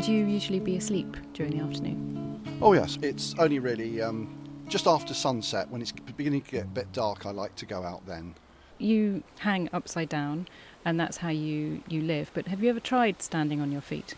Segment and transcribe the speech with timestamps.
[0.00, 2.40] Would you usually be asleep during the afternoon?
[2.62, 4.34] Oh, yes, it's only really um,
[4.66, 7.26] just after sunset when it's beginning to get a bit dark.
[7.26, 8.34] I like to go out then.
[8.78, 10.48] You hang upside down,
[10.86, 12.30] and that's how you, you live.
[12.32, 14.14] But have you ever tried standing on your feet?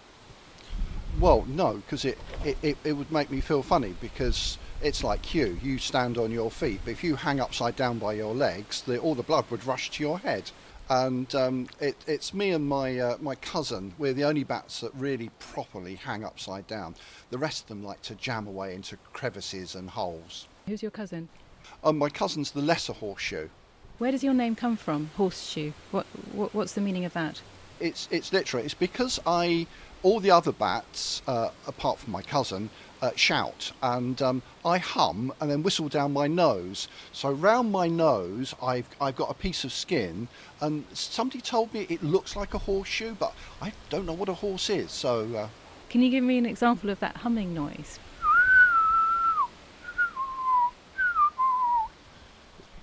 [1.19, 5.35] Well, no, because it, it, it, it would make me feel funny because it's like
[5.35, 5.59] you.
[5.65, 8.99] You stand on your feet, but if you hang upside down by your legs, the,
[8.99, 10.53] all the blood would rush to your head.
[10.89, 13.95] And um, it, it's me and my uh, my cousin.
[13.99, 16.95] We're the only bats that really properly hang upside down.
[17.31, 20.49] The rest of them like to jam away into crevices and holes.
[20.67, 21.29] Who's your cousin?
[21.85, 23.49] Um, my cousin's the lesser horseshoe.
[23.99, 25.11] Where does your name come from?
[25.17, 25.73] Horseshoe.
[25.93, 27.41] What, what what's the meaning of that?
[27.81, 29.67] It's it's literally it's because I
[30.03, 32.69] all the other bats uh, apart from my cousin
[33.03, 36.89] uh, shout and um, I hum and then whistle down my nose.
[37.13, 40.29] So round my nose, I've I've got a piece of skin,
[40.61, 44.35] and somebody told me it looks like a horseshoe, but I don't know what a
[44.35, 44.93] horse is.
[44.93, 45.49] So uh,
[45.91, 47.99] Can you give me an example of that humming noise?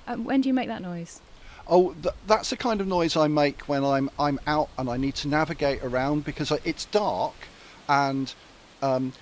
[0.07, 1.21] Um, when do you make that noise?
[1.67, 4.97] Oh, th- that's the kind of noise I make when I'm I'm out and I
[4.97, 7.35] need to navigate around because it's dark,
[7.87, 8.33] and
[8.81, 9.13] um,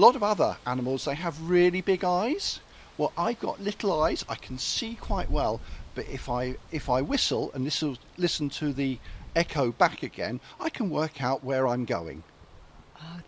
[0.00, 2.60] a lot of other animals they have really big eyes.
[2.96, 4.24] Well, I've got little eyes.
[4.30, 5.60] I can see quite well,
[5.94, 8.98] but if I if I whistle and listen listen to the
[9.36, 12.22] echo back again, I can work out where I'm going.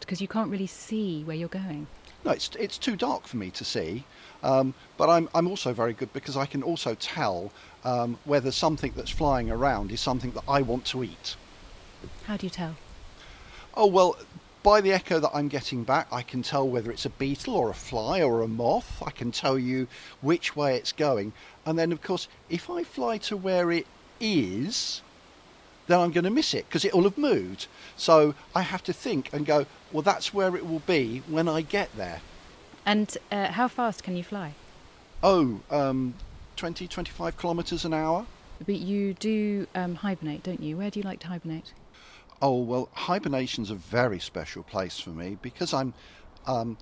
[0.01, 1.89] Because you can't really see where you're going.
[2.25, 4.05] No, it's it's too dark for me to see.
[4.43, 7.53] Um, but I'm I'm also very good because I can also tell
[7.85, 11.37] um, whether something that's flying around is something that I want to eat.
[12.27, 12.77] How do you tell?
[13.75, 14.17] Oh well,
[14.63, 17.71] by the echo that I'm getting back, I can tell whether it's a beetle or
[17.71, 19.03] a fly or a moth.
[19.05, 19.89] I can tell you
[20.21, 21.33] which way it's going,
[21.67, 23.87] and then of course, if I fly to where it
[24.21, 25.03] is,
[25.87, 27.67] then I'm going to miss it because it will have moved.
[27.97, 31.63] So I have to think and go, well, that's where it will be when I
[31.63, 32.21] get there.
[32.87, 34.55] And uh, how fast can you fly?
[35.23, 36.15] Oh, um,
[36.57, 38.27] 20, 25 kilometres an hour.
[38.65, 40.77] But you do um, hibernate, don't you?
[40.77, 41.73] Where do you like to hibernate?
[42.45, 45.95] Oh well, hibernation's a very special place for me because I'm
[46.45, 46.77] um,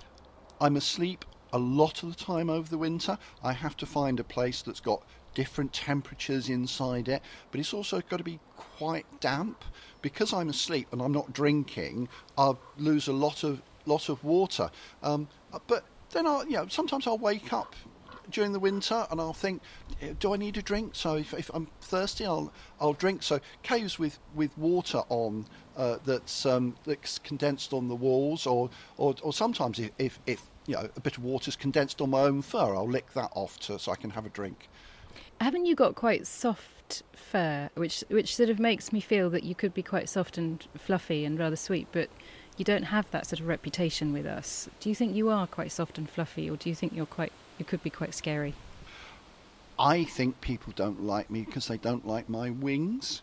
[0.59, 3.19] I'm asleep a lot of the time over the winter.
[3.43, 5.03] I have to find a place that's got
[5.35, 7.21] different temperatures inside it,
[7.51, 9.63] but it's also got to be quite damp
[10.01, 12.09] because I'm asleep and I'm not drinking.
[12.39, 14.71] I'll lose a lot of lot of water.
[15.03, 15.29] Um,
[15.67, 17.77] but then I, you know, sometimes I'll wake up
[18.31, 19.63] during the winter and I'll think,
[20.19, 20.95] do I need a drink?
[20.95, 23.23] So if, if I'm thirsty, I'll I'll drink.
[23.23, 25.47] So caves with, with water on
[25.77, 30.43] uh, that's um, that's condensed on the walls, or or, or sometimes if, if, if
[30.67, 33.59] you know a bit of water's condensed on my own fur, I'll lick that off
[33.61, 34.69] to, so I can have a drink.
[35.41, 39.55] Haven't you got quite soft fur, which which sort of makes me feel that you
[39.55, 42.11] could be quite soft and fluffy and rather sweet, but
[42.61, 44.69] you don't have that sort of reputation with us.
[44.81, 47.33] Do you think you are quite soft and fluffy, or do you think you're quite
[47.59, 48.55] you could be quite scary?
[49.79, 53.23] I think people don't like me because they don't like my wings,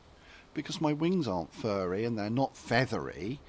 [0.55, 3.39] because my wings aren't furry and they're not feathery,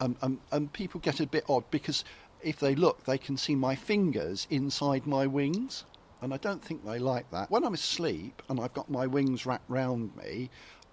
[0.00, 2.04] um, um, and people get a bit odd because
[2.42, 5.84] if they look, they can see my fingers inside my wings,
[6.20, 7.50] and I don't think they like that.
[7.50, 10.50] When I'm asleep and I've got my wings wrapped round me,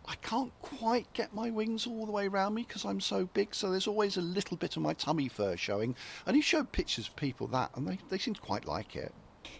[0.07, 3.55] I can't quite get my wings all the way around me because I'm so big,
[3.55, 5.95] so there's always a little bit of my tummy fur showing.
[6.25, 9.13] And he showed pictures of people that, and they, they seem to quite like it.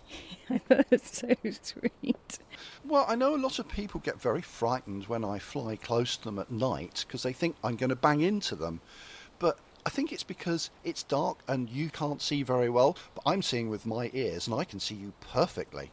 [0.50, 1.30] I thought it's so
[1.62, 2.40] sweet.
[2.84, 6.24] Well, I know a lot of people get very frightened when I fly close to
[6.26, 8.82] them at night because they think I'm going to bang into them.
[9.40, 13.42] But I think it's because it's dark and you can't see very well, but I'm
[13.42, 15.92] seeing with my ears and I can see you perfectly.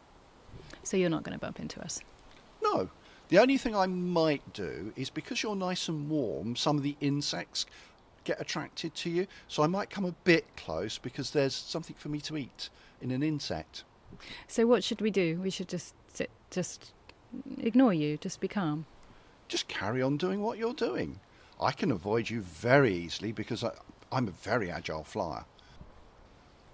[0.83, 2.01] So you're not going to bump into us?
[2.63, 2.91] No.
[3.33, 6.95] The only thing I might do is because you're nice and warm, some of the
[7.01, 7.65] insects
[8.25, 9.27] get attracted to you.
[9.49, 12.69] So I might come a bit close because there's something for me to eat
[13.01, 13.85] in an insect.
[14.49, 15.41] So what should we do?
[15.43, 16.93] We should just sit, just
[17.57, 18.85] ignore you, just be calm.
[19.49, 21.19] Just carry on doing what you're doing.
[21.59, 23.71] I can avoid you very easily because I,
[24.13, 25.47] I'm a very agile flyer.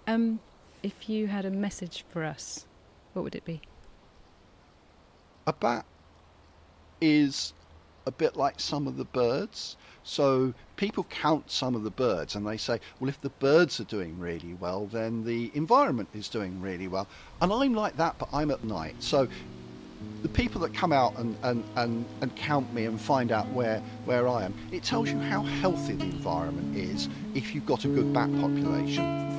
[0.07, 0.41] Um,
[0.83, 2.65] if you had a message for us,
[3.13, 3.61] what would it be?
[5.47, 5.85] A bat
[7.01, 7.53] is
[8.05, 9.77] a bit like some of the birds.
[10.03, 13.85] So people count some of the birds and they say, well, if the birds are
[13.85, 17.07] doing really well, then the environment is doing really well.
[17.41, 18.95] And I'm like that, but I'm at night.
[18.99, 19.27] So
[20.21, 23.81] the people that come out and, and, and, and count me and find out where,
[24.05, 27.89] where I am, it tells you how healthy the environment is if you've got a
[27.89, 29.38] good bat population.